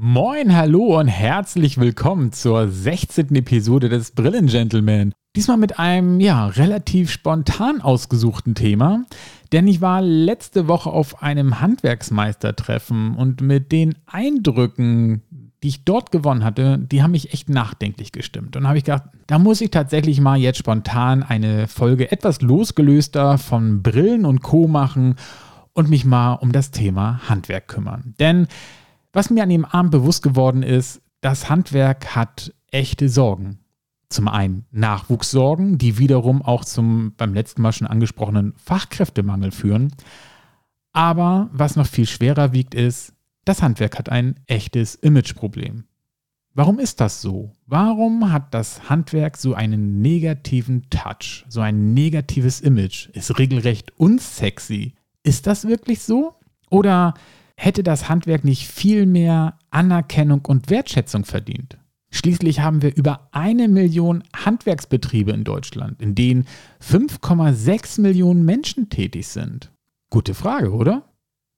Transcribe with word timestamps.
Moin, 0.00 0.54
hallo 0.54 1.00
und 1.00 1.08
herzlich 1.08 1.76
willkommen 1.76 2.30
zur 2.30 2.68
16. 2.68 3.34
Episode 3.34 3.88
des 3.88 4.12
Brillengentleman. 4.12 5.12
Diesmal 5.34 5.56
mit 5.56 5.80
einem, 5.80 6.20
ja, 6.20 6.46
relativ 6.46 7.10
spontan 7.10 7.80
ausgesuchten 7.80 8.54
Thema, 8.54 9.06
denn 9.50 9.66
ich 9.66 9.80
war 9.80 10.00
letzte 10.00 10.68
Woche 10.68 10.90
auf 10.90 11.20
einem 11.20 11.60
Handwerksmeistertreffen 11.60 13.16
und 13.16 13.40
mit 13.40 13.72
den 13.72 13.96
Eindrücken, 14.06 15.22
die 15.64 15.68
ich 15.68 15.84
dort 15.84 16.12
gewonnen 16.12 16.44
hatte, 16.44 16.78
die 16.78 17.02
haben 17.02 17.10
mich 17.10 17.32
echt 17.32 17.48
nachdenklich 17.48 18.12
gestimmt. 18.12 18.54
Und 18.54 18.68
habe 18.68 18.78
ich 18.78 18.84
gedacht, 18.84 19.02
da 19.26 19.40
muss 19.40 19.60
ich 19.60 19.72
tatsächlich 19.72 20.20
mal 20.20 20.38
jetzt 20.38 20.58
spontan 20.58 21.24
eine 21.24 21.66
Folge 21.66 22.12
etwas 22.12 22.40
losgelöster 22.40 23.36
von 23.36 23.82
Brillen 23.82 24.24
und 24.24 24.42
Co. 24.42 24.68
machen 24.68 25.16
und 25.72 25.90
mich 25.90 26.04
mal 26.04 26.34
um 26.34 26.52
das 26.52 26.70
Thema 26.70 27.20
Handwerk 27.28 27.66
kümmern. 27.66 28.14
Denn 28.20 28.46
was 29.12 29.30
mir 29.30 29.42
an 29.42 29.48
dem 29.48 29.64
Abend 29.64 29.90
bewusst 29.90 30.22
geworden 30.22 30.62
ist, 30.62 31.00
das 31.20 31.48
Handwerk 31.48 32.14
hat 32.14 32.52
echte 32.70 33.08
Sorgen. 33.08 33.60
Zum 34.08 34.28
einen 34.28 34.64
Nachwuchssorgen, 34.70 35.76
die 35.76 35.98
wiederum 35.98 36.40
auch 36.40 36.64
zum 36.64 37.12
beim 37.16 37.34
letzten 37.34 37.60
Mal 37.62 37.72
schon 37.72 37.86
angesprochenen 37.86 38.54
Fachkräftemangel 38.56 39.50
führen. 39.50 39.92
Aber 40.92 41.50
was 41.52 41.76
noch 41.76 41.86
viel 41.86 42.06
schwerer 42.06 42.52
wiegt, 42.52 42.74
ist, 42.74 43.12
das 43.44 43.62
Handwerk 43.62 43.98
hat 43.98 44.08
ein 44.08 44.40
echtes 44.46 44.94
Imageproblem. 44.94 45.84
Warum 46.54 46.78
ist 46.78 47.00
das 47.00 47.22
so? 47.22 47.52
Warum 47.66 48.32
hat 48.32 48.52
das 48.52 48.88
Handwerk 48.88 49.36
so 49.36 49.54
einen 49.54 50.00
negativen 50.00 50.88
Touch, 50.90 51.44
so 51.48 51.60
ein 51.60 51.94
negatives 51.94 52.60
Image? 52.60 53.08
Ist 53.10 53.38
regelrecht 53.38 53.92
unsexy. 53.96 54.94
Ist 55.22 55.46
das 55.46 55.68
wirklich 55.68 56.02
so? 56.02 56.34
Oder 56.68 57.14
hätte 57.58 57.82
das 57.82 58.08
Handwerk 58.08 58.44
nicht 58.44 58.68
viel 58.68 59.04
mehr 59.04 59.58
Anerkennung 59.70 60.44
und 60.46 60.70
Wertschätzung 60.70 61.24
verdient. 61.24 61.76
Schließlich 62.10 62.60
haben 62.60 62.82
wir 62.82 62.96
über 62.96 63.28
eine 63.32 63.66
Million 63.68 64.22
Handwerksbetriebe 64.34 65.32
in 65.32 65.42
Deutschland, 65.42 66.00
in 66.00 66.14
denen 66.14 66.46
5,6 66.80 68.00
Millionen 68.00 68.44
Menschen 68.44 68.88
tätig 68.88 69.26
sind. 69.26 69.72
Gute 70.08 70.34
Frage, 70.34 70.72
oder? 70.72 71.02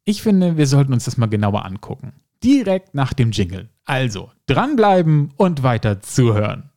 Ich 0.05 0.23
finde, 0.23 0.57
wir 0.57 0.67
sollten 0.67 0.95
uns 0.95 1.05
das 1.05 1.19
mal 1.19 1.27
genauer 1.27 1.67
angucken. 1.67 2.15
Direkt 2.43 2.95
nach 2.95 3.13
dem 3.13 3.31
Jingle. 3.31 3.69
Also, 3.85 4.31
dranbleiben 4.47 5.29
und 5.37 5.63
weiter 5.63 6.01
zuhören. 6.01 6.71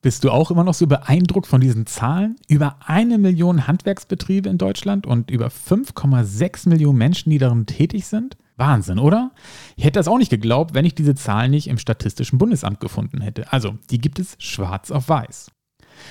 Bist 0.00 0.24
du 0.24 0.30
auch 0.30 0.50
immer 0.50 0.64
noch 0.64 0.74
so 0.74 0.86
beeindruckt 0.86 1.46
von 1.46 1.60
diesen 1.60 1.86
Zahlen? 1.86 2.36
Über 2.48 2.76
eine 2.86 3.18
Million 3.18 3.66
Handwerksbetriebe 3.66 4.48
in 4.48 4.58
Deutschland 4.58 5.06
und 5.06 5.30
über 5.30 5.48
5,6 5.48 6.68
Millionen 6.68 6.98
Menschen, 6.98 7.30
die 7.30 7.38
darin 7.38 7.66
tätig 7.66 8.06
sind? 8.06 8.36
Wahnsinn, 8.56 8.98
oder? 8.98 9.32
Ich 9.76 9.84
hätte 9.84 9.98
das 9.98 10.08
auch 10.08 10.18
nicht 10.18 10.30
geglaubt, 10.30 10.74
wenn 10.74 10.84
ich 10.84 10.94
diese 10.94 11.14
Zahlen 11.14 11.52
nicht 11.52 11.68
im 11.68 11.78
Statistischen 11.78 12.38
Bundesamt 12.38 12.80
gefunden 12.80 13.20
hätte. 13.20 13.52
Also, 13.52 13.78
die 13.90 14.00
gibt 14.00 14.18
es 14.18 14.36
schwarz 14.38 14.90
auf 14.90 15.08
weiß. 15.08 15.50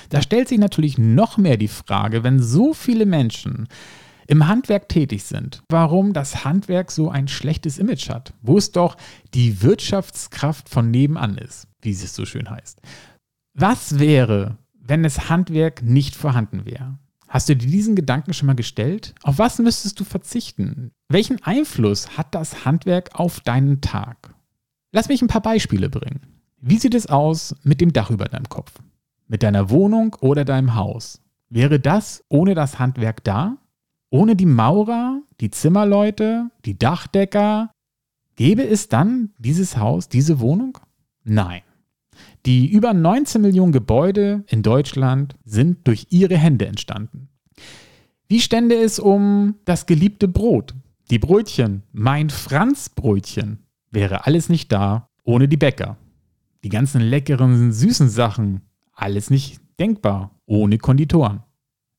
Da 0.08 0.22
stellt 0.22 0.48
sich 0.48 0.58
natürlich 0.58 0.98
noch 0.98 1.36
mehr 1.36 1.56
die 1.56 1.68
Frage, 1.68 2.24
wenn 2.24 2.40
so 2.40 2.74
viele 2.74 3.06
Menschen 3.06 3.68
im 4.26 4.46
Handwerk 4.46 4.88
tätig 4.88 5.24
sind, 5.24 5.62
warum 5.70 6.12
das 6.12 6.44
Handwerk 6.44 6.90
so 6.90 7.10
ein 7.10 7.28
schlechtes 7.28 7.78
Image 7.78 8.10
hat, 8.10 8.34
wo 8.42 8.58
es 8.58 8.72
doch 8.72 8.96
die 9.34 9.62
Wirtschaftskraft 9.62 10.68
von 10.68 10.90
nebenan 10.90 11.38
ist, 11.38 11.66
wie 11.80 11.92
es 11.92 12.14
so 12.14 12.26
schön 12.26 12.50
heißt. 12.50 12.80
Was 13.60 13.98
wäre, 13.98 14.56
wenn 14.80 15.02
das 15.02 15.28
Handwerk 15.28 15.82
nicht 15.82 16.14
vorhanden 16.14 16.64
wäre? 16.64 16.96
Hast 17.26 17.48
du 17.48 17.56
dir 17.56 17.66
diesen 17.66 17.96
Gedanken 17.96 18.32
schon 18.32 18.46
mal 18.46 18.54
gestellt? 18.54 19.16
Auf 19.24 19.40
was 19.40 19.58
müsstest 19.58 19.98
du 19.98 20.04
verzichten? 20.04 20.92
Welchen 21.08 21.42
Einfluss 21.42 22.16
hat 22.16 22.36
das 22.36 22.64
Handwerk 22.64 23.18
auf 23.18 23.40
deinen 23.40 23.80
Tag? 23.80 24.32
Lass 24.92 25.08
mich 25.08 25.22
ein 25.22 25.28
paar 25.28 25.42
Beispiele 25.42 25.90
bringen. 25.90 26.20
Wie 26.60 26.78
sieht 26.78 26.94
es 26.94 27.08
aus 27.08 27.56
mit 27.64 27.80
dem 27.80 27.92
Dach 27.92 28.10
über 28.10 28.26
deinem 28.26 28.48
Kopf? 28.48 28.74
Mit 29.26 29.42
deiner 29.42 29.70
Wohnung 29.70 30.14
oder 30.20 30.44
deinem 30.44 30.76
Haus? 30.76 31.20
Wäre 31.50 31.80
das 31.80 32.22
ohne 32.28 32.54
das 32.54 32.78
Handwerk 32.78 33.24
da? 33.24 33.56
Ohne 34.10 34.36
die 34.36 34.46
Maurer, 34.46 35.20
die 35.40 35.50
Zimmerleute, 35.50 36.48
die 36.64 36.78
Dachdecker? 36.78 37.72
Gäbe 38.36 38.64
es 38.64 38.88
dann 38.88 39.30
dieses 39.36 39.76
Haus, 39.76 40.08
diese 40.08 40.38
Wohnung? 40.38 40.78
Nein. 41.24 41.62
Die 42.46 42.70
über 42.70 42.94
19 42.94 43.42
Millionen 43.42 43.72
Gebäude 43.72 44.44
in 44.48 44.62
Deutschland 44.62 45.34
sind 45.44 45.86
durch 45.86 46.06
ihre 46.10 46.36
Hände 46.36 46.66
entstanden. 46.66 47.28
Wie 48.28 48.40
stände 48.40 48.76
es 48.76 48.98
um 48.98 49.56
das 49.64 49.86
geliebte 49.86 50.28
Brot? 50.28 50.74
Die 51.10 51.18
Brötchen, 51.18 51.82
mein 51.92 52.28
Franzbrötchen, 52.30 53.60
wäre 53.90 54.26
alles 54.26 54.48
nicht 54.48 54.70
da 54.70 55.08
ohne 55.24 55.48
die 55.48 55.56
Bäcker. 55.56 55.96
Die 56.64 56.68
ganzen 56.68 57.00
leckeren, 57.00 57.72
süßen 57.72 58.08
Sachen, 58.08 58.62
alles 58.92 59.30
nicht 59.30 59.60
denkbar 59.78 60.32
ohne 60.46 60.78
Konditoren. 60.78 61.42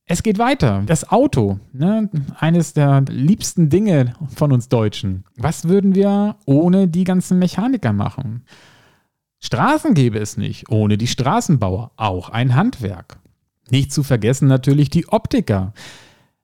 Es 0.05 0.23
geht 0.23 0.39
weiter. 0.39 0.83
Das 0.87 1.09
Auto, 1.11 1.59
ne? 1.71 2.09
eines 2.39 2.73
der 2.73 3.01
liebsten 3.01 3.69
Dinge 3.69 4.13
von 4.35 4.51
uns 4.51 4.67
Deutschen. 4.67 5.23
Was 5.37 5.67
würden 5.67 5.93
wir 5.93 6.35
ohne 6.45 6.87
die 6.87 7.03
ganzen 7.03 7.37
Mechaniker 7.37 7.93
machen? 7.93 8.43
Straßen 9.39 9.93
gäbe 9.93 10.19
es 10.19 10.37
nicht, 10.37 10.69
ohne 10.69 10.97
die 10.97 11.07
Straßenbauer, 11.07 11.91
auch 11.95 12.29
ein 12.29 12.55
Handwerk. 12.55 13.19
Nicht 13.69 13.93
zu 13.93 14.03
vergessen 14.03 14.47
natürlich 14.47 14.89
die 14.89 15.07
Optiker. 15.07 15.73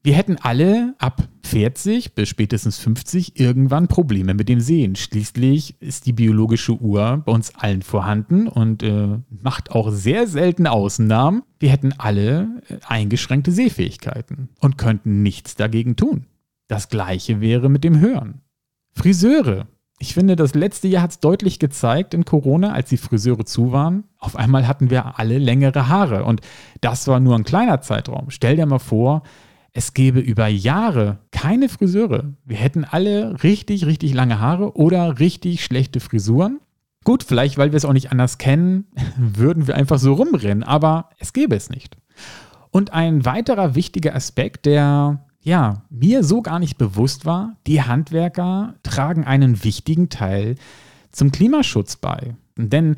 Wir 0.06 0.13
hätten 0.13 0.38
alle 0.39 0.94
ab 1.00 1.28
40 1.45 2.13
bis 2.13 2.29
spätestens 2.29 2.78
50 2.78 3.39
irgendwann 3.39 3.88
Probleme 3.88 4.35
mit 4.35 4.47
dem 4.50 4.59
Sehen. 4.59 4.95
Schließlich 4.95 5.81
ist 5.81 6.06
die 6.06 6.13
biologische 6.13 6.73
Uhr 6.73 7.23
bei 7.25 7.31
uns 7.31 7.56
allen 7.56 7.81
vorhanden 7.81 8.47
und 8.47 8.83
äh, 8.83 9.17
macht 9.41 9.72
auch 9.72 9.89
sehr 9.89 10.27
selten 10.27 10.67
Ausnahmen. 10.67 11.41
Wir 11.59 11.72
hätten 11.72 11.94
alle 11.97 12.62
äh, 12.69 12.77
eingeschränkte 12.88 13.51
Sehfähigkeiten 13.51 14.50
und 14.59 14.77
könnten 14.77 15.23
nichts 15.23 15.56
dagegen 15.56 15.95
tun. 15.95 16.27
Das 16.67 16.89
gleiche 16.89 17.41
wäre 17.41 17.69
mit 17.69 17.83
dem 17.83 18.00
Hören. 18.00 18.41
Friseure 18.91 19.66
ich 19.97 20.13
finde, 20.13 20.35
das 20.35 20.53
letzte 20.53 20.88
Jahr 20.88 21.03
hat 21.03 21.11
es 21.11 21.19
deutlich 21.19 21.57
gezeigt 21.57 22.13
in 22.13 22.25
Corona, 22.25 22.73
als 22.73 22.89
die 22.89 22.97
Friseure 22.97 23.45
zu 23.45 23.72
waren. 23.72 24.03
Auf 24.19 24.35
einmal 24.35 24.67
hatten 24.67 24.89
wir 24.89 25.17
alle 25.19 25.38
längere 25.38 25.88
Haare 25.88 26.25
und 26.25 26.41
das 26.81 27.07
war 27.07 27.19
nur 27.19 27.35
ein 27.35 27.45
kleiner 27.45 27.81
Zeitraum. 27.81 28.29
Stell 28.29 28.57
dir 28.57 28.66
mal 28.66 28.79
vor, 28.79 29.23
es 29.72 29.94
gäbe 29.94 30.19
über 30.19 30.47
Jahre 30.47 31.19
keine 31.31 31.69
Friseure. 31.69 32.33
Wir 32.45 32.57
hätten 32.57 32.83
alle 32.83 33.44
richtig, 33.44 33.85
richtig 33.85 34.13
lange 34.13 34.39
Haare 34.39 34.75
oder 34.75 35.19
richtig 35.19 35.63
schlechte 35.63 36.00
Frisuren. 36.00 36.59
Gut, 37.03 37.23
vielleicht, 37.23 37.57
weil 37.57 37.72
wir 37.72 37.77
es 37.77 37.85
auch 37.85 37.94
nicht 37.94 38.12
anders 38.12 38.38
kennen, 38.38 38.85
würden 39.17 39.67
wir 39.67 39.75
einfach 39.75 40.00
so 40.00 40.13
rumrennen, 40.13 40.63
aber 40.63 41.09
es 41.19 41.33
gäbe 41.33 41.56
es 41.56 41.69
nicht. 41.69 41.97
Und 42.72 42.94
ein 42.94 43.25
weiterer 43.25 43.75
wichtiger 43.75 44.16
Aspekt, 44.16 44.66
der 44.66 45.25
ja, 45.45 45.83
mir 45.91 46.23
so 46.23 46.41
gar 46.41 46.57
nicht 46.57 46.78
bewusst 46.78 47.25
war, 47.25 47.56
die 47.67 47.83
Handwerker 47.83 48.73
tragen 48.81 49.23
einen 49.23 49.63
wichtigen 49.63 50.09
Teil 50.09 50.56
zum 51.11 51.31
Klimaschutz 51.31 51.97
bei. 51.97 52.35
Denn 52.57 52.95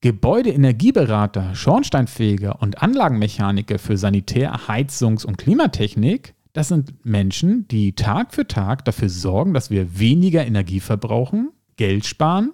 Gebäudeenergieberater, 0.00 1.54
Schornsteinfeger 1.54 2.62
und 2.62 2.80
Anlagenmechaniker 2.80 3.80
für 3.80 3.98
Sanitär-, 3.98 4.68
Heizungs- 4.68 5.26
und 5.26 5.36
Klimatechnik, 5.36 6.34
das 6.52 6.68
sind 6.68 7.04
Menschen, 7.04 7.66
die 7.68 7.92
Tag 7.94 8.34
für 8.34 8.46
Tag 8.46 8.84
dafür 8.84 9.08
sorgen, 9.08 9.52
dass 9.52 9.70
wir 9.70 9.98
weniger 9.98 10.46
Energie 10.46 10.80
verbrauchen, 10.80 11.50
Geld 11.76 12.06
sparen 12.06 12.52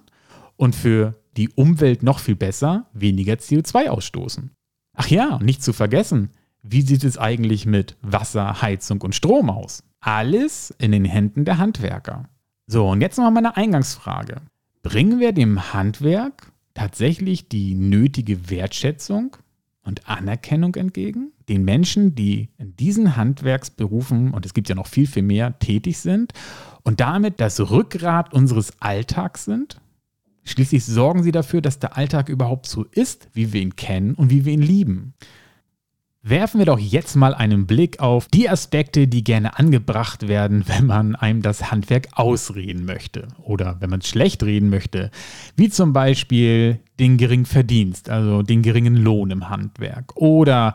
und 0.56 0.74
für 0.74 1.14
die 1.36 1.50
Umwelt 1.50 2.02
noch 2.02 2.20
viel 2.20 2.36
besser 2.36 2.86
weniger 2.94 3.34
CO2 3.34 3.88
ausstoßen. 3.88 4.50
Ach 4.96 5.08
ja, 5.08 5.38
nicht 5.42 5.62
zu 5.62 5.74
vergessen, 5.74 6.30
wie 6.68 6.82
sieht 6.82 7.04
es 7.04 7.18
eigentlich 7.18 7.66
mit 7.66 7.96
Wasser, 8.02 8.60
Heizung 8.62 9.00
und 9.02 9.14
Strom 9.14 9.50
aus? 9.50 9.82
Alles 10.00 10.74
in 10.78 10.92
den 10.92 11.04
Händen 11.04 11.44
der 11.44 11.58
Handwerker. 11.58 12.28
So, 12.66 12.88
und 12.88 13.00
jetzt 13.00 13.18
noch 13.18 13.30
meine 13.30 13.56
Eingangsfrage. 13.56 14.36
Bringen 14.82 15.20
wir 15.20 15.32
dem 15.32 15.72
Handwerk 15.72 16.52
tatsächlich 16.74 17.48
die 17.48 17.74
nötige 17.74 18.50
Wertschätzung 18.50 19.36
und 19.82 20.08
Anerkennung 20.08 20.74
entgegen? 20.74 21.32
Den 21.48 21.64
Menschen, 21.64 22.14
die 22.14 22.48
in 22.58 22.76
diesen 22.76 23.16
Handwerksberufen, 23.16 24.32
und 24.32 24.44
es 24.44 24.54
gibt 24.54 24.68
ja 24.68 24.74
noch 24.74 24.88
viel, 24.88 25.06
viel 25.06 25.22
mehr, 25.22 25.58
tätig 25.58 25.98
sind 25.98 26.32
und 26.82 27.00
damit 27.00 27.40
das 27.40 27.70
Rückgrat 27.70 28.32
unseres 28.32 28.80
Alltags 28.80 29.44
sind? 29.44 29.80
Schließlich 30.44 30.84
sorgen 30.84 31.22
sie 31.22 31.32
dafür, 31.32 31.60
dass 31.60 31.78
der 31.78 31.96
Alltag 31.96 32.28
überhaupt 32.28 32.66
so 32.66 32.84
ist, 32.84 33.28
wie 33.32 33.52
wir 33.52 33.60
ihn 33.60 33.74
kennen 33.74 34.14
und 34.14 34.30
wie 34.30 34.44
wir 34.44 34.52
ihn 34.52 34.62
lieben. 34.62 35.14
Werfen 36.28 36.58
wir 36.58 36.66
doch 36.66 36.80
jetzt 36.80 37.14
mal 37.14 37.34
einen 37.34 37.68
Blick 37.68 38.00
auf 38.00 38.26
die 38.26 38.50
Aspekte, 38.50 39.06
die 39.06 39.22
gerne 39.22 39.60
angebracht 39.60 40.26
werden, 40.26 40.64
wenn 40.66 40.86
man 40.86 41.14
einem 41.14 41.40
das 41.40 41.70
Handwerk 41.70 42.08
ausreden 42.14 42.84
möchte 42.84 43.28
oder 43.38 43.76
wenn 43.78 43.90
man 43.90 44.00
es 44.00 44.08
schlecht 44.08 44.42
reden 44.42 44.68
möchte, 44.68 45.12
wie 45.54 45.68
zum 45.68 45.92
Beispiel 45.92 46.80
den 46.98 47.16
geringen 47.16 47.46
Verdienst, 47.46 48.10
also 48.10 48.42
den 48.42 48.62
geringen 48.62 48.96
Lohn 48.96 49.30
im 49.30 49.48
Handwerk 49.50 50.16
oder 50.16 50.74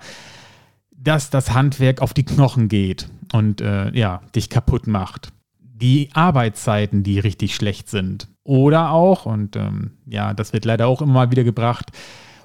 dass 0.95 1.29
das 1.29 1.53
Handwerk 1.53 2.01
auf 2.01 2.13
die 2.13 2.23
Knochen 2.23 2.69
geht 2.69 3.09
und 3.33 3.59
äh, 3.59 3.91
ja, 3.91 4.21
dich 4.33 4.49
kaputt 4.49 4.87
macht. 4.87 5.33
Die 5.59 6.11
Arbeitszeiten, 6.13 7.03
die 7.03 7.19
richtig 7.19 7.55
schlecht 7.55 7.89
sind. 7.89 8.29
Oder 8.45 8.91
auch, 8.91 9.25
und 9.25 9.57
ähm, 9.57 9.97
ja, 10.05 10.33
das 10.33 10.53
wird 10.53 10.63
leider 10.63 10.87
auch 10.87 11.01
immer 11.01 11.13
mal 11.13 11.31
wieder 11.31 11.43
gebracht, 11.43 11.91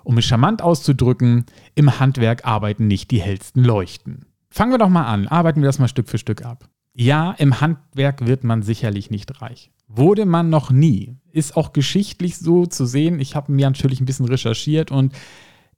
um 0.06 0.19
es 0.19 0.25
charmant 0.25 0.62
auszudrücken, 0.62 1.47
im 1.75 1.99
Handwerk 1.99 2.47
arbeiten 2.47 2.87
nicht 2.87 3.11
die 3.11 3.20
hellsten 3.20 3.64
Leuchten. 3.64 4.26
Fangen 4.50 4.70
wir 4.70 4.79
doch 4.79 4.88
mal 4.88 5.06
an, 5.06 5.26
arbeiten 5.26 5.61
wir 5.61 5.67
das 5.67 5.81
mal 5.81 5.88
Stück 5.88 6.08
für 6.08 6.19
Stück 6.19 6.44
ab. 6.44 6.69
Ja, 6.94 7.32
im 7.32 7.61
Handwerk 7.61 8.25
wird 8.25 8.44
man 8.44 8.62
sicherlich 8.62 9.11
nicht 9.11 9.43
reich. 9.43 9.73
Wurde 9.88 10.25
man 10.25 10.49
noch 10.49 10.70
nie. 10.70 11.17
Ist 11.32 11.56
auch 11.56 11.73
geschichtlich 11.73 12.38
so 12.38 12.67
zu 12.67 12.87
sehen. 12.87 13.19
Ich 13.19 13.35
habe 13.35 13.53
mir 13.53 13.69
natürlich 13.69 14.00
ein 14.00 14.06
bisschen 14.06 14.26
recherchiert 14.26 14.93
und 14.93 15.12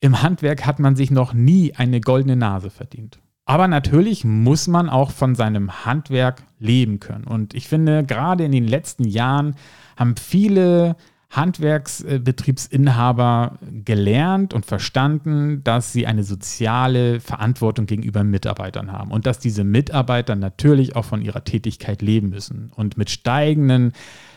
im 0.00 0.22
Handwerk 0.22 0.66
hat 0.66 0.78
man 0.78 0.94
sich 0.94 1.10
noch 1.10 1.32
nie 1.32 1.74
eine 1.74 2.00
goldene 2.00 2.36
Nase 2.36 2.68
verdient. 2.68 3.18
Aber 3.46 3.66
natürlich 3.66 4.24
muss 4.24 4.68
man 4.68 4.90
auch 4.90 5.10
von 5.10 5.34
seinem 5.36 5.86
Handwerk 5.86 6.42
leben 6.58 7.00
können. 7.00 7.24
Und 7.24 7.54
ich 7.54 7.66
finde, 7.66 8.04
gerade 8.04 8.44
in 8.44 8.52
den 8.52 8.68
letzten 8.68 9.04
Jahren 9.04 9.56
haben 9.96 10.16
viele 10.16 10.96
Handwerksbetriebsinhaber 11.30 13.58
gelernt 13.84 14.54
und 14.54 14.64
verstanden, 14.64 15.62
dass 15.62 15.92
sie 15.92 16.06
eine 16.06 16.24
soziale 16.24 17.20
Verantwortung 17.20 17.84
gegenüber 17.86 18.24
Mitarbeitern 18.24 18.92
haben 18.92 19.10
und 19.10 19.26
dass 19.26 19.38
diese 19.38 19.62
Mitarbeiter 19.62 20.36
natürlich 20.36 20.96
auch 20.96 21.04
von 21.04 21.20
ihrer 21.20 21.44
Tätigkeit 21.44 22.00
leben 22.00 22.30
müssen. 22.30 22.72
Und 22.74 22.96
mit 22.96 23.10
steigenden 23.10 23.92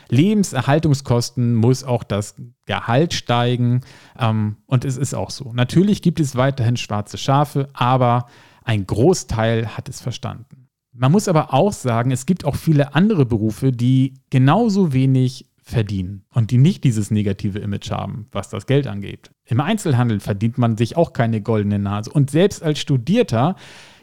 Lebenserhaltungskosten 0.10 1.56
muss 1.56 1.86
auch 1.86 2.04
das 2.04 2.36
Gehalt 2.66 3.14
steigen. 3.14 3.80
Ähm, 4.20 4.58
und 4.66 4.84
es 4.84 4.98
ist 4.98 5.14
auch 5.14 5.30
so. 5.30 5.54
Natürlich 5.54 6.02
gibt 6.02 6.20
es 6.20 6.36
weiterhin 6.36 6.76
schwarze 6.76 7.18
Schafe, 7.18 7.70
aber 7.74 8.28
ein 8.64 8.86
Großteil 8.86 9.78
hat 9.78 9.88
es 9.88 10.02
verstanden. 10.02 10.68
Man 10.94 11.14
muss 11.14 11.30
aber 11.30 11.54
auch 11.54 11.72
sagen, 11.72 12.12
es 12.12 12.26
gibt 12.26 12.44
auch 12.44 12.58
viele 12.58 12.96
andere 12.96 13.26
Berufe, 13.26 13.72
die 13.72 14.16
genauso 14.30 14.92
wenig 14.92 15.46
verdienen 15.72 16.24
und 16.34 16.52
die 16.52 16.58
nicht 16.58 16.84
dieses 16.84 17.12
negative 17.12 17.60
Image 17.60 17.92
haben, 17.92 18.28
was 18.32 18.50
das 18.50 18.68
Geld 18.68 18.88
angeht. 18.88 19.32
Im 19.46 19.60
Einzelhandel 19.60 20.20
verdient 20.20 20.58
man 20.58 20.78
sich 20.78 20.98
auch 20.98 21.14
keine 21.14 21.42
goldene 21.42 21.80
Nase. 21.80 22.12
Und 22.12 22.30
selbst 22.30 22.62
als 22.62 22.80
Studierter 22.80 23.56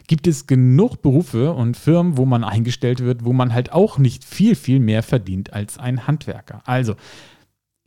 gibt 0.07 0.27
es 0.27 0.47
genug 0.47 1.01
Berufe 1.01 1.53
und 1.53 1.77
Firmen, 1.77 2.17
wo 2.17 2.25
man 2.25 2.43
eingestellt 2.43 2.99
wird, 2.99 3.23
wo 3.23 3.31
man 3.31 3.53
halt 3.53 3.71
auch 3.71 3.99
nicht 3.99 4.25
viel, 4.25 4.55
viel 4.55 4.79
mehr 4.79 5.03
verdient 5.03 5.53
als 5.53 5.77
ein 5.77 6.07
Handwerker. 6.07 6.61
Also, 6.65 6.95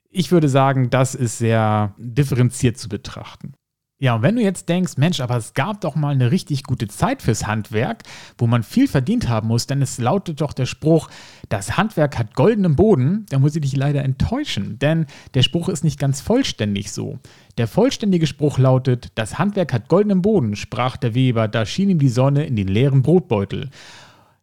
ich 0.09 0.31
würde 0.31 0.49
sagen, 0.49 0.89
das 0.89 1.15
ist 1.15 1.39
sehr 1.39 1.95
differenziert 1.99 2.79
zu 2.79 2.89
betrachten. 2.89 3.55
Ja, 4.03 4.17
und 4.17 4.23
wenn 4.23 4.35
du 4.35 4.43
jetzt 4.43 4.69
denkst, 4.69 4.97
Mensch, 4.97 5.21
aber 5.21 5.37
es 5.37 5.55
gab 5.55 5.81
doch 5.83 5.95
mal 5.95 6.09
eine 6.09 6.33
richtig 6.33 6.65
gute 6.65 6.89
Zeit 6.89 7.23
fürs 7.23 7.47
Handwerk, 7.47 8.03
wo 8.37 8.49
man 8.49 8.65
viel 8.65 8.89
verdient 8.89 9.29
haben 9.29 9.47
muss, 9.47 9.69
denn 9.69 9.81
es 9.81 9.99
lautet 9.99 10.41
doch 10.41 10.55
der 10.55 10.67
Spruch, 10.67 11.09
das 11.49 11.77
Handwerk 11.77 12.19
hat 12.19 12.35
goldenen 12.35 12.75
Boden, 12.75 13.27
da 13.31 13.39
muss 13.39 13.55
ich 13.55 13.61
dich 13.61 13.77
leider 13.77 14.03
enttäuschen, 14.03 14.77
denn 14.81 15.07
der 15.35 15.43
Spruch 15.43 15.69
ist 15.69 15.85
nicht 15.85 16.01
ganz 16.01 16.21
vollständig 16.21 16.91
so. 16.91 17.21
Der 17.59 17.69
vollständige 17.69 18.27
Spruch 18.27 18.59
lautet, 18.59 19.13
das 19.15 19.39
Handwerk 19.39 19.73
hat 19.73 19.89
goldenen 19.89 20.21
Boden, 20.21 20.57
sprach 20.57 20.97
der 20.97 21.15
Weber, 21.15 21.47
da 21.47 21.65
schien 21.65 21.89
ihm 21.89 22.01
die 22.01 22.09
Sonne 22.09 22.45
in 22.45 22.57
den 22.57 22.67
leeren 22.67 23.03
Brotbeutel. 23.03 23.71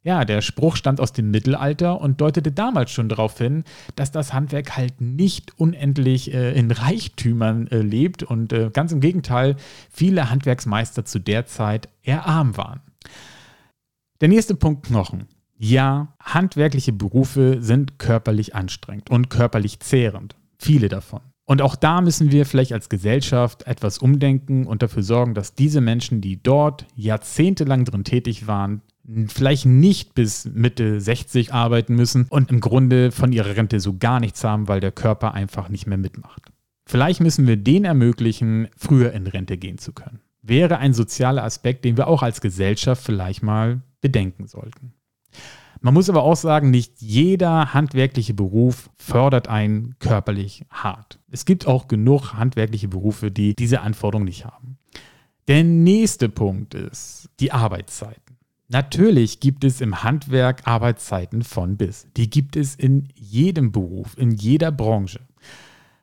Ja, 0.01 0.23
der 0.23 0.41
Spruch 0.41 0.77
stammt 0.77 1.01
aus 1.01 1.11
dem 1.11 1.29
Mittelalter 1.29 1.99
und 1.99 2.21
deutete 2.21 2.53
damals 2.53 2.91
schon 2.91 3.09
darauf 3.09 3.37
hin, 3.37 3.65
dass 3.95 4.11
das 4.11 4.33
Handwerk 4.33 4.77
halt 4.77 5.01
nicht 5.01 5.59
unendlich 5.59 6.33
äh, 6.33 6.57
in 6.57 6.71
Reichtümern 6.71 7.67
äh, 7.67 7.79
lebt 7.79 8.23
und 8.23 8.53
äh, 8.53 8.69
ganz 8.71 8.93
im 8.93 9.01
Gegenteil, 9.01 9.57
viele 9.89 10.29
Handwerksmeister 10.29 11.03
zu 11.03 11.19
der 11.19 11.45
Zeit 11.45 11.89
eher 12.01 12.25
arm 12.25 12.55
waren. 12.55 12.79
Der 14.21 14.29
nächste 14.29 14.55
Punkt 14.55 14.85
Knochen. 14.85 15.27
Ja, 15.57 16.13
handwerkliche 16.23 16.93
Berufe 16.93 17.57
sind 17.59 17.99
körperlich 17.99 18.55
anstrengend 18.55 19.09
und 19.09 19.29
körperlich 19.29 19.81
zehrend. 19.81 20.37
Viele 20.57 20.87
davon. 20.87 21.19
Und 21.43 21.61
auch 21.61 21.75
da 21.75 21.99
müssen 21.99 22.31
wir 22.31 22.45
vielleicht 22.45 22.71
als 22.71 22.87
Gesellschaft 22.87 23.63
etwas 23.63 23.97
umdenken 23.97 24.67
und 24.67 24.83
dafür 24.83 25.03
sorgen, 25.03 25.33
dass 25.33 25.55
diese 25.55 25.81
Menschen, 25.81 26.21
die 26.21 26.41
dort 26.41 26.85
jahrzehntelang 26.95 27.83
drin 27.85 28.03
tätig 28.05 28.47
waren, 28.47 28.81
vielleicht 29.27 29.65
nicht 29.65 30.13
bis 30.13 30.45
Mitte 30.45 31.01
60 31.01 31.53
arbeiten 31.53 31.95
müssen 31.95 32.27
und 32.29 32.51
im 32.51 32.59
Grunde 32.59 33.11
von 33.11 33.31
ihrer 33.31 33.55
Rente 33.55 33.79
so 33.79 33.97
gar 33.97 34.19
nichts 34.19 34.43
haben, 34.43 34.67
weil 34.67 34.79
der 34.79 34.91
Körper 34.91 35.33
einfach 35.33 35.69
nicht 35.69 35.87
mehr 35.87 35.97
mitmacht. 35.97 36.51
Vielleicht 36.85 37.21
müssen 37.21 37.47
wir 37.47 37.57
denen 37.57 37.85
ermöglichen, 37.85 38.67
früher 38.75 39.13
in 39.13 39.27
Rente 39.27 39.57
gehen 39.57 39.77
zu 39.77 39.93
können. 39.93 40.21
Wäre 40.41 40.77
ein 40.77 40.93
sozialer 40.93 41.43
Aspekt, 41.43 41.85
den 41.85 41.97
wir 41.97 42.07
auch 42.07 42.23
als 42.23 42.41
Gesellschaft 42.41 43.03
vielleicht 43.03 43.43
mal 43.43 43.81
bedenken 44.01 44.47
sollten. 44.47 44.93
Man 45.81 45.93
muss 45.93 46.09
aber 46.09 46.23
auch 46.23 46.35
sagen, 46.35 46.71
nicht 46.71 47.01
jeder 47.01 47.73
handwerkliche 47.73 48.33
Beruf 48.33 48.89
fördert 48.97 49.47
einen 49.47 49.95
körperlich 49.99 50.65
hart. 50.69 51.19
Es 51.31 51.45
gibt 51.45 51.67
auch 51.67 51.87
genug 51.87 52.33
handwerkliche 52.33 52.89
Berufe, 52.89 53.31
die 53.31 53.55
diese 53.55 53.81
Anforderung 53.81 54.25
nicht 54.25 54.45
haben. 54.45 54.77
Der 55.47 55.63
nächste 55.63 56.27
Punkt 56.27 56.73
ist 56.73 57.29
die 57.39 57.51
Arbeitszeiten. 57.51 58.38
Natürlich 58.71 59.39
gibt 59.39 59.63
es 59.63 59.81
im 59.81 60.03
Handwerk 60.03 60.67
Arbeitszeiten 60.67 61.41
von 61.41 61.75
bis. 61.75 62.05
Die 62.15 62.29
gibt 62.29 62.55
es 62.55 62.75
in 62.75 63.07
jedem 63.15 63.71
Beruf, 63.71 64.15
in 64.15 64.29
jeder 64.29 64.71
Branche. 64.71 65.21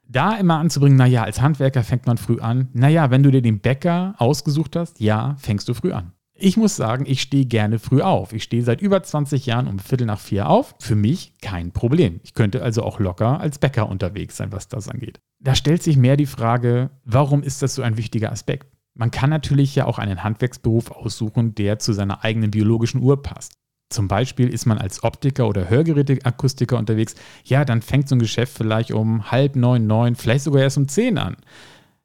Da 0.09 0.37
immer 0.37 0.59
anzubringen, 0.59 0.99
naja, 0.99 1.23
als 1.23 1.41
Handwerker 1.41 1.85
fängt 1.85 2.07
man 2.07 2.19
früh 2.19 2.41
an. 2.41 2.69
Naja, 2.73 3.13
wenn 3.13 3.23
du 3.23 3.31
dir 3.31 3.41
den 3.41 3.61
Bäcker 3.61 4.17
ausgesucht 4.19 4.75
hast, 4.75 4.99
ja, 4.99 5.37
fängst 5.39 5.69
du 5.69 5.75
früh 5.75 5.93
an. 5.93 6.13
Ich 6.35 6.57
muss 6.57 6.75
sagen, 6.75 7.07
ich 7.07 7.23
stehe 7.23 7.47
gerne 7.47 7.79
früh 7.79 8.03
auf. 8.03 8.33
Ich 8.33 8.43
stehe 8.43 8.65
seit 8.65 8.81
über 8.81 9.01
20 9.01 9.47
Jahren 9.47 9.69
um 9.69 9.79
Viertel 9.79 10.07
nach 10.07 10.21
vier 10.21 10.49
auf. 10.49 10.75
Für 10.81 10.97
mich 10.97 11.39
kein 11.41 11.71
Problem. 11.71 12.21
Ich 12.25 12.35
könnte 12.35 12.65
also 12.65 12.83
auch 12.83 12.99
locker 12.99 13.41
als 13.41 13.59
Bäcker 13.59 13.89
unterwegs 13.89 14.37
sein, 14.37 14.51
was 14.51 14.67
das 14.67 14.89
angeht. 14.89 15.21
Da 15.39 15.55
stellt 15.55 15.85
sich 15.85 15.97
mehr 15.97 16.17
die 16.17 16.27
Frage, 16.27 16.91
warum 17.05 17.45
ist 17.45 17.63
das 17.63 17.77
so 17.77 17.83
ein 17.83 17.97
wichtiger 17.97 18.33
Aspekt? 18.33 18.76
Man 18.97 19.11
kann 19.11 19.29
natürlich 19.29 19.75
ja 19.75 19.85
auch 19.85 19.99
einen 19.99 20.25
Handwerksberuf 20.25 20.91
aussuchen, 20.91 21.55
der 21.55 21.79
zu 21.79 21.93
seiner 21.93 22.25
eigenen 22.25 22.51
biologischen 22.51 23.03
Uhr 23.03 23.23
passt. 23.23 23.53
Zum 23.91 24.09
Beispiel 24.09 24.49
ist 24.49 24.67
man 24.67 24.79
als 24.79 25.05
Optiker 25.05 25.47
oder 25.47 25.69
Hörgeräteakustiker 25.69 26.79
unterwegs, 26.79 27.15
ja, 27.45 27.65
dann 27.65 27.83
fängt 27.83 28.09
so 28.09 28.17
ein 28.17 28.21
Geschäft 28.21 28.57
vielleicht 28.57 28.91
um 28.93 29.31
halb 29.31 29.55
neun, 29.55 29.87
neun, 29.87 30.17
vielleicht 30.17 30.45
sogar 30.45 30.63
erst 30.63 30.79
um 30.79 30.89
zehn 30.89 31.19
an. 31.19 31.37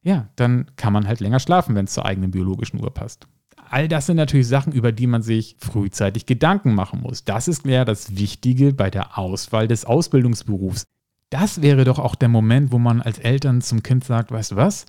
Ja, 0.04 0.28
dann 0.36 0.68
kann 0.76 0.94
man 0.94 1.08
halt 1.08 1.22
länger 1.22 1.40
schlafen, 1.40 1.76
wenn 1.76 1.86
es 1.86 1.94
zur 1.94 2.06
eigenen 2.06 2.32
biologischen 2.32 2.82
Uhr 2.82 2.94
passt. 2.94 3.26
All 3.70 3.88
das 3.88 4.08
sind 4.08 4.18
natürlich 4.18 4.48
Sachen, 4.48 4.74
über 4.74 4.92
die 4.92 5.08
man 5.08 5.22
sich 5.22 5.56
frühzeitig 5.60 6.26
Gedanken 6.26 6.76
machen 6.76 7.02
muss. 7.02 7.24
Das 7.24 7.48
ist 7.48 7.66
ja 7.66 7.86
das 7.86 8.18
Wichtige 8.18 8.74
bei 8.74 8.90
der 8.90 9.18
Auswahl 9.18 9.68
des 9.68 9.86
Ausbildungsberufs. 9.86 10.84
Das 11.30 11.62
wäre 11.62 11.86
doch 11.86 11.98
auch 11.98 12.16
der 12.16 12.28
Moment, 12.28 12.74
wo 12.74 12.80
man 12.80 13.02
als 13.02 13.18
Eltern 13.18 13.62
zum 13.62 13.82
Kind 13.82 14.04
sagt, 14.04 14.32
weißt 14.32 14.52
du 14.52 14.56
was, 14.58 14.86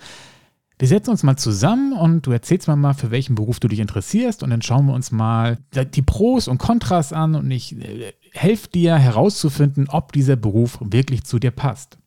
wir 0.82 0.88
setzen 0.88 1.10
uns 1.10 1.22
mal 1.22 1.36
zusammen 1.36 1.92
und 1.92 2.26
du 2.26 2.32
erzählst 2.32 2.66
mir 2.66 2.74
mal, 2.74 2.92
für 2.92 3.12
welchen 3.12 3.36
Beruf 3.36 3.60
du 3.60 3.68
dich 3.68 3.78
interessierst 3.78 4.42
und 4.42 4.50
dann 4.50 4.62
schauen 4.62 4.86
wir 4.86 4.94
uns 4.94 5.12
mal 5.12 5.58
die 5.72 6.02
Pros 6.02 6.48
und 6.48 6.58
Kontras 6.58 7.12
an 7.12 7.36
und 7.36 7.48
ich 7.52 7.80
äh, 7.80 8.12
helfe 8.32 8.68
dir 8.68 8.96
herauszufinden, 8.96 9.88
ob 9.88 10.10
dieser 10.10 10.34
Beruf 10.34 10.78
wirklich 10.80 11.22
zu 11.22 11.38
dir 11.38 11.52
passt. 11.52 11.98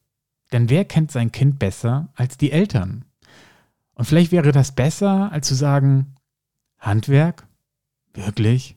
Denn 0.52 0.70
wer 0.70 0.84
kennt 0.84 1.10
sein 1.10 1.32
Kind 1.32 1.58
besser 1.58 2.10
als 2.16 2.36
die 2.38 2.52
Eltern? 2.52 3.06
Und 3.94 4.04
vielleicht 4.04 4.34
wäre 4.34 4.52
das 4.52 4.74
besser, 4.74 5.32
als 5.32 5.48
zu 5.48 5.56
sagen, 5.56 6.18
Handwerk? 6.78 7.48
Wirklich? 8.14 8.76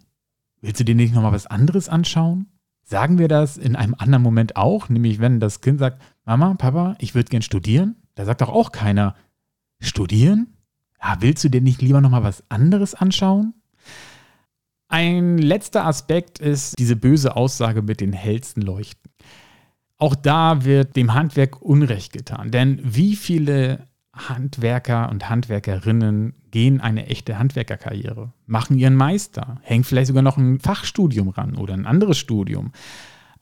Willst 0.61 0.79
du 0.79 0.85
dir 0.85 0.95
nicht 0.95 1.13
nochmal 1.13 1.33
was 1.33 1.49
anderes 1.49 1.89
anschauen? 1.89 2.47
Sagen 2.85 3.19
wir 3.19 3.27
das 3.27 3.57
in 3.57 3.75
einem 3.75 3.97
anderen 3.99 4.23
Moment 4.23 4.55
auch, 4.55 4.89
nämlich 4.89 5.19
wenn 5.19 5.41
das 5.41 5.61
Kind 5.61 5.81
sagt, 5.81 6.01
Mama, 6.25 6.55
Papa, 6.55 6.95
ich 7.01 7.17
würde 7.17 7.31
gern 7.31 7.43
studieren? 7.43 7.97
Da 8.15 8.25
sagt 8.25 8.43
doch 8.43 8.49
auch 8.49 8.71
keiner, 8.71 9.17
Studieren? 9.81 10.57
Ja, 11.03 11.17
willst 11.21 11.45
du 11.45 11.49
dir 11.49 11.61
nicht 11.61 11.83
lieber 11.83 12.01
noch 12.01 12.11
mal 12.11 12.25
was 12.25 12.43
anderes 12.51 12.95
anschauen? 12.95 13.55
Ein 14.89 15.39
letzter 15.39 15.85
Aspekt 15.85 16.39
ist 16.39 16.79
diese 16.79 16.97
böse 16.97 17.37
Aussage 17.37 17.83
mit 17.83 18.01
den 18.01 18.13
hellsten 18.13 18.63
Leuchten. 18.63 19.11
Auch 19.99 20.15
da 20.15 20.65
wird 20.65 20.97
dem 20.97 21.15
Handwerk 21.15 21.61
Unrecht 21.61 22.13
getan, 22.13 22.51
denn 22.51 22.81
wie 22.83 23.17
viele 23.17 23.89
Handwerker 24.15 25.11
und 25.11 25.29
Handwerkerinnen 25.29 26.35
gehen 26.51 26.81
eine 26.81 27.07
echte 27.07 27.39
Handwerkerkarriere, 27.39 28.33
machen 28.47 28.79
ihren 28.79 28.95
Meister, 28.95 29.61
hängen 29.63 29.85
vielleicht 29.85 30.09
sogar 30.09 30.23
noch 30.23 30.39
ein 30.39 30.59
Fachstudium 30.59 31.29
ran 31.29 31.57
oder 31.57 31.75
ein 31.75 31.87
anderes 31.87 32.19
Studium. 32.19 32.73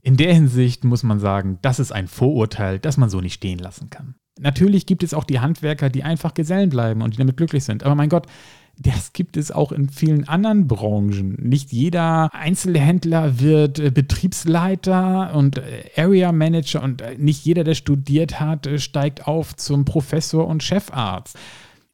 In 0.06 0.16
der 0.16 0.32
Hinsicht 0.32 0.84
muss 0.84 1.02
man 1.02 1.18
sagen, 1.18 1.58
das 1.62 1.80
ist 1.80 1.90
ein 1.90 2.06
Vorurteil, 2.06 2.78
das 2.78 2.96
man 2.96 3.10
so 3.10 3.20
nicht 3.20 3.34
stehen 3.34 3.58
lassen 3.58 3.90
kann. 3.90 4.14
Natürlich 4.38 4.86
gibt 4.86 5.02
es 5.02 5.12
auch 5.12 5.25
die 5.25 5.40
Handwerker, 5.40 5.90
die 5.90 6.04
einfach 6.04 6.32
Gesellen 6.32 6.70
bleiben 6.70 7.02
und 7.02 7.14
die 7.14 7.18
damit 7.18 7.36
glücklich 7.36 7.64
sind. 7.64 7.82
Aber 7.82 7.96
mein 7.96 8.08
Gott, 8.08 8.28
das 8.78 9.12
gibt 9.12 9.36
es 9.36 9.50
auch 9.50 9.72
in 9.72 9.88
vielen 9.88 10.28
anderen 10.28 10.68
Branchen. 10.68 11.34
Nicht 11.42 11.72
jeder 11.72 12.32
Einzelhändler 12.32 13.40
wird 13.40 13.80
äh, 13.80 13.90
Betriebsleiter 13.90 15.34
und 15.34 15.58
äh, 15.58 15.90
Area 15.96 16.30
Manager 16.30 16.84
und 16.84 17.02
äh, 17.02 17.16
nicht 17.18 17.44
jeder, 17.44 17.64
der 17.64 17.75
studiert 17.75 18.38
hat, 18.38 18.68
steigt 18.76 19.26
auf 19.26 19.56
zum 19.56 19.84
Professor 19.84 20.46
und 20.46 20.62
Chefarzt. 20.62 21.36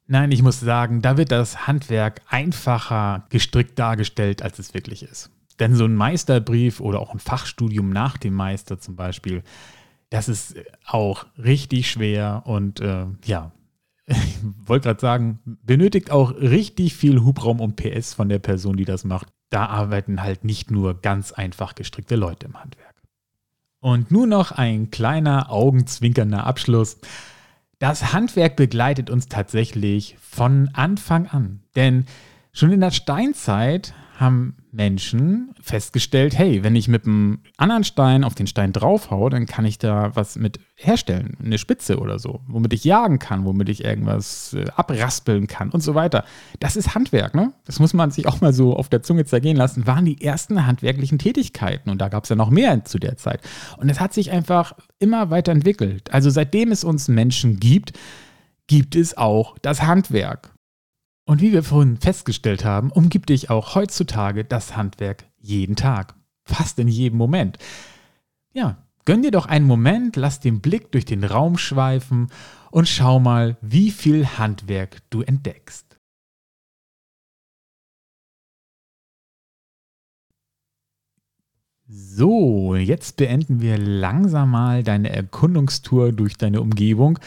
Nein, 0.05 0.31
ich 0.31 0.43
muss 0.43 0.59
sagen, 0.59 1.01
da 1.01 1.17
wird 1.17 1.31
das 1.31 1.65
Handwerk 1.65 2.21
einfacher 2.27 3.25
gestrickt 3.31 3.79
dargestellt, 3.79 4.43
als 4.43 4.59
es 4.59 4.75
wirklich 4.75 5.01
ist. 5.01 5.31
Denn 5.59 5.75
so 5.75 5.85
ein 5.85 5.95
Meisterbrief 5.95 6.79
oder 6.79 6.99
auch 6.99 7.13
ein 7.13 7.19
Fachstudium 7.19 7.89
nach 7.89 8.17
dem 8.17 8.33
Meister 8.33 8.79
zum 8.79 8.95
Beispiel, 8.95 9.43
das 10.09 10.29
ist 10.29 10.55
auch 10.85 11.25
richtig 11.37 11.89
schwer 11.89 12.43
und 12.45 12.79
äh, 12.79 13.05
ja, 13.25 13.51
ich 14.05 14.37
wollte 14.65 14.89
gerade 14.89 15.01
sagen, 15.01 15.39
benötigt 15.45 16.11
auch 16.11 16.35
richtig 16.35 16.95
viel 16.95 17.21
Hubraum 17.21 17.61
und 17.61 17.75
PS 17.75 18.13
von 18.13 18.29
der 18.29 18.39
Person, 18.39 18.77
die 18.77 18.85
das 18.85 19.05
macht. 19.05 19.27
Da 19.49 19.67
arbeiten 19.67 20.21
halt 20.21 20.43
nicht 20.43 20.71
nur 20.71 20.99
ganz 20.99 21.31
einfach 21.31 21.75
gestrickte 21.75 22.15
Leute 22.15 22.47
im 22.47 22.59
Handwerk. 22.59 22.93
Und 23.79 24.11
nur 24.11 24.27
noch 24.27 24.51
ein 24.51 24.91
kleiner 24.91 25.51
augenzwinkernder 25.51 26.45
Abschluss. 26.45 26.97
Das 27.79 28.13
Handwerk 28.13 28.55
begleitet 28.55 29.09
uns 29.09 29.27
tatsächlich 29.27 30.15
von 30.21 30.69
Anfang 30.73 31.27
an. 31.27 31.61
Denn 31.75 32.05
schon 32.53 32.71
in 32.71 32.81
der 32.81 32.91
Steinzeit 32.91 33.93
haben 34.19 34.55
Menschen 34.71 35.53
festgestellt, 35.59 36.37
hey, 36.37 36.63
wenn 36.63 36.75
ich 36.75 36.87
mit 36.87 37.05
einem 37.05 37.39
anderen 37.57 37.83
Stein 37.83 38.23
auf 38.23 38.35
den 38.35 38.47
Stein 38.47 38.71
draufhaue, 38.71 39.29
dann 39.29 39.47
kann 39.47 39.65
ich 39.65 39.79
da 39.79 40.15
was 40.15 40.35
mit 40.35 40.59
herstellen, 40.75 41.35
eine 41.43 41.57
Spitze 41.57 41.99
oder 41.99 42.19
so, 42.19 42.41
womit 42.47 42.73
ich 42.73 42.83
jagen 42.83 43.17
kann, 43.19 43.45
womit 43.45 43.69
ich 43.69 43.83
irgendwas 43.83 44.53
äh, 44.53 44.65
abraspeln 44.75 45.47
kann 45.47 45.71
und 45.71 45.81
so 45.81 45.95
weiter. 45.95 46.25
Das 46.59 46.75
ist 46.75 46.93
Handwerk, 46.93 47.33
ne? 47.33 47.53
Das 47.65 47.79
muss 47.79 47.93
man 47.93 48.11
sich 48.11 48.27
auch 48.27 48.39
mal 48.39 48.53
so 48.53 48.75
auf 48.75 48.87
der 48.87 49.03
Zunge 49.03 49.25
zergehen 49.25 49.57
lassen, 49.57 49.87
waren 49.87 50.05
die 50.05 50.21
ersten 50.21 50.65
handwerklichen 50.65 51.17
Tätigkeiten 51.17 51.89
und 51.89 51.99
da 51.99 52.09
gab 52.09 52.23
es 52.23 52.29
ja 52.29 52.35
noch 52.35 52.51
mehr 52.51 52.85
zu 52.85 52.99
der 52.99 53.17
Zeit. 53.17 53.41
Und 53.77 53.89
es 53.89 53.99
hat 53.99 54.13
sich 54.13 54.31
einfach 54.31 54.73
immer 54.99 55.31
weiterentwickelt. 55.31 56.13
Also 56.13 56.29
seitdem 56.29 56.71
es 56.71 56.83
uns 56.83 57.07
Menschen 57.07 57.59
gibt, 57.59 57.93
gibt 58.67 58.95
es 58.95 59.17
auch 59.17 59.57
das 59.61 59.81
Handwerk. 59.81 60.53
Und 61.25 61.41
wie 61.41 61.53
wir 61.53 61.63
vorhin 61.63 61.97
festgestellt 61.97 62.65
haben, 62.65 62.91
umgibt 62.91 63.29
dich 63.29 63.49
auch 63.49 63.75
heutzutage 63.75 64.43
das 64.43 64.75
Handwerk 64.75 65.25
jeden 65.39 65.75
Tag. 65.75 66.15
Fast 66.43 66.79
in 66.79 66.87
jedem 66.87 67.17
Moment. 67.17 67.57
Ja, 68.51 68.77
gönn 69.05 69.21
dir 69.21 69.31
doch 69.31 69.45
einen 69.45 69.65
Moment, 69.65 70.15
lass 70.17 70.39
den 70.39 70.59
Blick 70.59 70.91
durch 70.91 71.05
den 71.05 71.23
Raum 71.23 71.57
schweifen 71.57 72.27
und 72.71 72.89
schau 72.89 73.19
mal, 73.19 73.57
wie 73.61 73.91
viel 73.91 74.27
Handwerk 74.37 74.97
du 75.09 75.21
entdeckst. 75.21 75.92
So, 81.87 82.75
jetzt 82.75 83.17
beenden 83.17 83.59
wir 83.59 83.77
langsam 83.77 84.51
mal 84.51 84.83
deine 84.83 85.09
Erkundungstour 85.09 86.13
durch 86.13 86.37
deine 86.37 86.61
Umgebung 86.61 87.19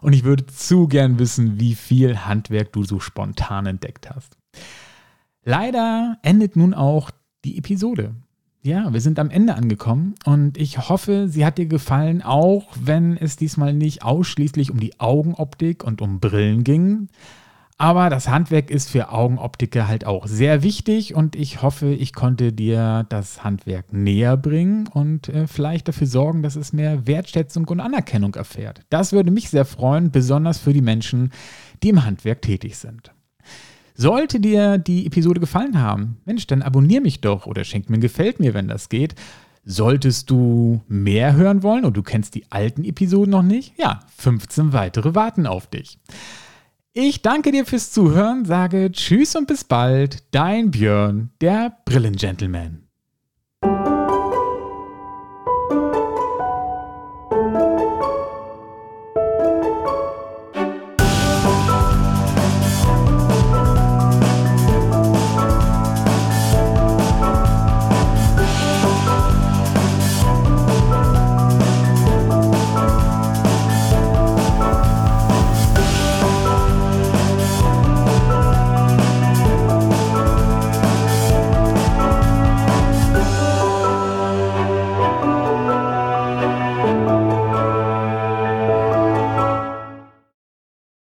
und 0.00 0.12
ich 0.12 0.22
würde 0.22 0.46
zu 0.46 0.86
gern 0.86 1.18
wissen, 1.18 1.58
wie 1.58 1.74
viel 1.74 2.18
Handwerk 2.18 2.72
du 2.72 2.84
so 2.84 3.00
spontan 3.00 3.66
entdeckt 3.66 4.08
hast. 4.08 4.36
Leider 5.44 6.18
endet 6.22 6.54
nun 6.54 6.74
auch 6.74 7.10
die 7.44 7.58
Episode. 7.58 8.14
Ja, 8.62 8.92
wir 8.92 9.00
sind 9.00 9.18
am 9.18 9.30
Ende 9.30 9.56
angekommen 9.56 10.14
und 10.24 10.58
ich 10.58 10.88
hoffe, 10.88 11.28
sie 11.28 11.44
hat 11.44 11.58
dir 11.58 11.66
gefallen, 11.66 12.22
auch 12.22 12.68
wenn 12.80 13.16
es 13.16 13.36
diesmal 13.36 13.74
nicht 13.74 14.04
ausschließlich 14.04 14.70
um 14.70 14.78
die 14.78 14.98
Augenoptik 15.00 15.84
und 15.84 16.00
um 16.00 16.20
Brillen 16.20 16.64
ging. 16.64 17.08
Aber 17.84 18.08
das 18.08 18.28
Handwerk 18.28 18.70
ist 18.70 18.88
für 18.88 19.12
Augenoptiker 19.12 19.86
halt 19.86 20.06
auch 20.06 20.26
sehr 20.26 20.62
wichtig 20.62 21.14
und 21.14 21.36
ich 21.36 21.60
hoffe, 21.60 21.92
ich 21.92 22.14
konnte 22.14 22.50
dir 22.50 23.04
das 23.10 23.44
Handwerk 23.44 23.92
näher 23.92 24.38
bringen 24.38 24.86
und 24.86 25.28
äh, 25.28 25.46
vielleicht 25.46 25.86
dafür 25.88 26.06
sorgen, 26.06 26.42
dass 26.42 26.56
es 26.56 26.72
mehr 26.72 27.06
Wertschätzung 27.06 27.68
und 27.68 27.80
Anerkennung 27.80 28.36
erfährt. 28.36 28.80
Das 28.88 29.12
würde 29.12 29.30
mich 29.30 29.50
sehr 29.50 29.66
freuen, 29.66 30.10
besonders 30.10 30.56
für 30.56 30.72
die 30.72 30.80
Menschen, 30.80 31.30
die 31.82 31.90
im 31.90 32.06
Handwerk 32.06 32.40
tätig 32.40 32.78
sind. 32.78 33.12
Sollte 33.94 34.40
dir 34.40 34.78
die 34.78 35.04
Episode 35.04 35.40
gefallen 35.40 35.78
haben, 35.78 36.16
Mensch, 36.24 36.46
dann 36.46 36.62
abonniere 36.62 37.02
mich 37.02 37.20
doch 37.20 37.44
oder 37.44 37.64
schenk 37.64 37.90
mir 37.90 37.98
Gefällt 37.98 38.40
mir, 38.40 38.54
wenn 38.54 38.66
das 38.66 38.88
geht. 38.88 39.14
Solltest 39.66 40.30
du 40.30 40.80
mehr 40.88 41.34
hören 41.34 41.62
wollen 41.62 41.84
und 41.84 41.98
du 41.98 42.02
kennst 42.02 42.34
die 42.34 42.50
alten 42.50 42.82
Episoden 42.82 43.32
noch 43.32 43.42
nicht, 43.42 43.74
ja, 43.76 44.00
15 44.16 44.72
weitere 44.72 45.14
warten 45.14 45.46
auf 45.46 45.66
dich. 45.66 45.98
Ich 46.96 47.22
danke 47.22 47.50
dir 47.50 47.66
fürs 47.66 47.90
Zuhören, 47.90 48.44
sage 48.44 48.92
Tschüss 48.92 49.34
und 49.34 49.48
bis 49.48 49.64
bald, 49.64 50.22
dein 50.30 50.70
Björn, 50.70 51.32
der 51.40 51.76
Brillengentleman. 51.84 52.83